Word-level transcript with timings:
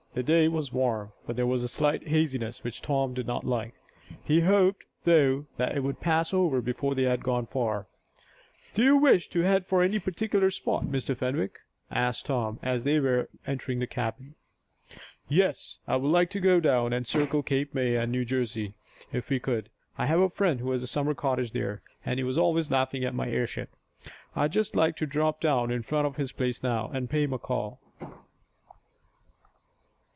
The 0.13 0.23
day 0.23 0.49
was 0.49 0.73
warm, 0.73 1.13
but 1.25 1.37
there 1.37 1.47
was 1.47 1.63
a 1.63 1.69
slight 1.69 2.09
haziness 2.09 2.65
which 2.65 2.81
Tom 2.81 3.13
did 3.13 3.25
not 3.25 3.45
like. 3.45 3.75
He 4.21 4.41
hoped, 4.41 4.83
though, 5.05 5.45
that 5.55 5.73
it 5.77 5.83
would 5.83 6.01
pass 6.01 6.33
over 6.33 6.59
before 6.59 6.95
they 6.95 7.03
had 7.03 7.23
gone 7.23 7.45
far. 7.47 7.87
"Do 8.73 8.83
you 8.83 8.97
wish 8.97 9.29
to 9.29 9.39
head 9.43 9.65
for 9.65 9.81
any 9.81 9.99
particular 9.99 10.51
spot, 10.51 10.83
Mr. 10.83 11.15
Fenwick?" 11.15 11.59
asked 11.89 12.25
Tom, 12.25 12.59
as 12.61 12.83
they 12.83 12.99
were 12.99 13.29
entering 13.47 13.79
the 13.79 13.87
cabin. 13.87 14.35
"Yes, 15.29 15.79
I 15.87 15.95
would 15.95 16.11
like 16.11 16.29
to 16.31 16.41
go 16.41 16.59
down 16.59 16.91
and 16.91 17.07
circle 17.07 17.41
Cape 17.41 17.73
May, 17.73 18.05
New 18.05 18.25
Jersey, 18.25 18.73
if 19.13 19.29
we 19.29 19.39
could. 19.39 19.69
I 19.97 20.07
have 20.07 20.19
a 20.19 20.29
friend 20.29 20.59
who 20.59 20.71
has 20.71 20.83
a 20.83 20.87
summer 20.87 21.13
cottage 21.13 21.51
there, 21.53 21.83
and 22.05 22.19
he 22.19 22.25
was 22.25 22.37
always 22.37 22.69
laughing 22.69 23.05
at 23.05 23.15
my 23.15 23.29
airship. 23.29 23.69
I'd 24.35 24.51
just 24.51 24.75
like 24.75 24.97
to 24.97 25.05
drop 25.05 25.39
down 25.39 25.71
in 25.71 25.83
front 25.83 26.05
of 26.05 26.17
his 26.17 26.33
place 26.33 26.61
now, 26.61 26.89
and 26.93 27.09
pay 27.09 27.23
him 27.23 27.31
a 27.31 27.39
call." 27.39 27.79